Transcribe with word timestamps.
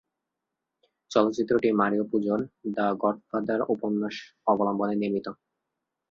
চলচ্চিত্রটি 1.11 1.69
মারিও 1.79 2.03
পুজোর 2.11 2.39
"the 2.75 2.87
Godfather" 3.01 3.59
উপন্যাস 3.73 4.15
অবলম্বনে 4.47 4.95
নির্মিত। 5.01 5.27